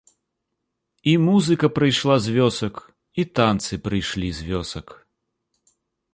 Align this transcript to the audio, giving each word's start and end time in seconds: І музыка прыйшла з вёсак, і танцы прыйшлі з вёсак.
І 1.11 1.11
музыка 1.25 1.65
прыйшла 1.77 2.15
з 2.29 2.33
вёсак, 2.39 2.75
і 3.19 3.27
танцы 3.41 3.73
прыйшлі 3.85 4.29
з 4.41 4.51
вёсак. 4.51 4.87